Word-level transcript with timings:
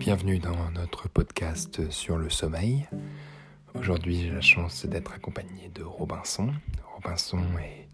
bienvenue 0.00 0.38
dans 0.38 0.70
notre 0.70 1.10
podcast 1.10 1.90
sur 1.90 2.16
le 2.16 2.30
sommeil. 2.30 2.88
Aujourd'hui, 3.74 4.22
j'ai 4.22 4.30
la 4.30 4.40
chance 4.40 4.86
d'être 4.86 5.12
accompagné 5.12 5.70
de 5.74 5.82
Robinson. 5.82 6.54
Robinson 6.94 7.42
est 7.58 7.86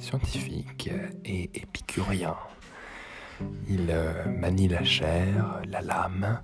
scientifique 0.00 0.88
et 1.26 1.50
épicurien. 1.52 2.34
Il 3.68 3.88
euh, 3.90 4.24
manie 4.30 4.68
la 4.68 4.82
chair, 4.84 5.60
la 5.68 5.82
lame 5.82 6.40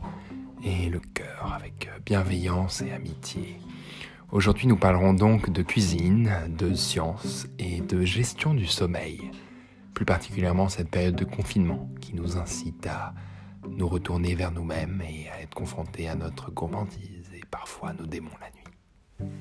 et 0.62 0.90
le 0.90 1.00
cœur 1.00 1.50
avec 1.54 1.88
bienveillance 2.04 2.82
et 2.82 2.92
amitié. 2.92 3.58
Aujourd'hui, 4.30 4.66
nous 4.66 4.76
parlerons 4.76 5.14
donc 5.14 5.48
de 5.48 5.62
cuisine, 5.62 6.30
de 6.46 6.74
science 6.74 7.46
et 7.58 7.80
de 7.80 8.02
gestion 8.02 8.52
du 8.52 8.66
sommeil. 8.66 9.30
Plus 9.94 10.04
particulièrement 10.04 10.68
cette 10.68 10.90
période 10.90 11.16
de 11.16 11.24
confinement 11.24 11.88
qui 12.02 12.14
nous 12.14 12.36
incite 12.36 12.86
à 12.86 13.14
nous 13.68 13.88
retourner 13.88 14.34
vers 14.34 14.52
nous-mêmes 14.52 15.02
et 15.08 15.28
à 15.30 15.40
être 15.40 15.54
confrontés 15.54 16.08
à 16.08 16.14
notre 16.14 16.50
gourmandise 16.50 17.30
et 17.34 17.42
parfois 17.50 17.92
nos 17.92 18.06
démons 18.06 18.30
la 18.40 18.50
nuit. 18.50 19.32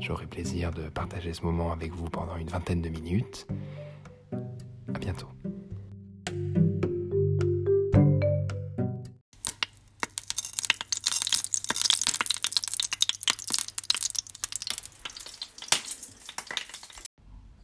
J'aurai 0.00 0.26
plaisir 0.26 0.72
de 0.72 0.88
partager 0.88 1.32
ce 1.32 1.42
moment 1.42 1.72
avec 1.72 1.92
vous 1.92 2.08
pendant 2.08 2.36
une 2.36 2.48
vingtaine 2.48 2.82
de 2.82 2.88
minutes. 2.88 3.46
À 4.94 4.98
bientôt. 4.98 5.28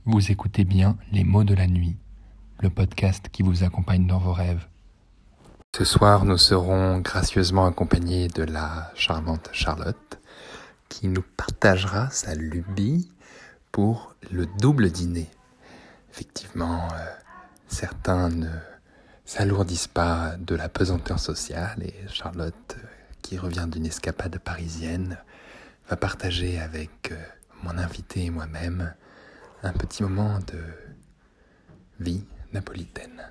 Vous 0.04 0.30
écoutez 0.30 0.64
bien 0.64 0.96
Les 1.12 1.22
mots 1.22 1.44
de 1.44 1.54
la 1.54 1.66
nuit, 1.66 1.96
le 2.60 2.70
podcast 2.70 3.28
qui 3.30 3.42
vous 3.42 3.62
accompagne 3.62 4.06
dans 4.06 4.18
vos 4.18 4.32
rêves. 4.32 4.66
Ce 5.78 5.84
soir, 5.84 6.24
nous 6.24 6.38
serons 6.38 6.98
gracieusement 6.98 7.64
accompagnés 7.64 8.26
de 8.26 8.42
la 8.42 8.90
charmante 8.96 9.48
Charlotte 9.52 10.18
qui 10.88 11.06
nous 11.06 11.22
partagera 11.36 12.10
sa 12.10 12.34
lubie 12.34 13.08
pour 13.70 14.16
le 14.32 14.46
double 14.58 14.90
dîner. 14.90 15.30
Effectivement, 16.10 16.88
euh, 16.94 17.06
certains 17.68 18.28
ne 18.28 18.48
s'alourdissent 19.24 19.86
pas 19.86 20.34
de 20.36 20.56
la 20.56 20.68
pesanteur 20.68 21.20
sociale 21.20 21.80
et 21.84 21.94
Charlotte, 22.08 22.76
euh, 22.76 22.86
qui 23.22 23.38
revient 23.38 23.68
d'une 23.70 23.86
escapade 23.86 24.36
parisienne, 24.40 25.16
va 25.88 25.94
partager 25.94 26.58
avec 26.58 27.12
euh, 27.12 27.22
mon 27.62 27.78
invité 27.78 28.24
et 28.24 28.30
moi-même 28.30 28.94
un 29.62 29.72
petit 29.74 30.02
moment 30.02 30.40
de 30.40 30.60
vie 32.00 32.24
napolitaine. 32.52 33.30